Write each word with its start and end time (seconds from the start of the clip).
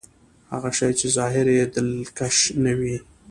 هغه 0.51 0.69
شی 0.77 0.91
چې 0.99 1.07
ظاهر 1.17 1.47
يې 1.57 1.63
دلکش 1.75 2.37
نه 2.63 2.73
وي. 2.79 2.97